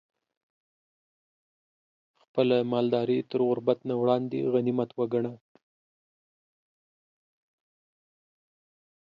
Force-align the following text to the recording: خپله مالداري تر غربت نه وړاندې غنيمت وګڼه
خپله 2.21 2.57
مالداري 2.71 3.19
تر 3.29 3.39
غربت 3.47 3.79
نه 3.89 3.95
وړاندې 4.01 4.37
غنيمت 4.53 4.89
وګڼه 4.95 5.33